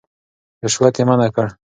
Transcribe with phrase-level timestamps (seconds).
[0.63, 1.47] رشوت يې منع کړ.